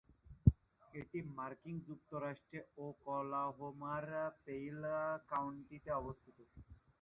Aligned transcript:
এটি 0.93 1.19
মার্কিন 1.31 1.75
যুক্তরাষ্ট্রের 1.87 2.63
ওকলাহোমার 2.85 4.05
পেইন 4.43 4.77
কাউন্টিতে 5.29 5.89
অবস্থিত। 6.01 6.37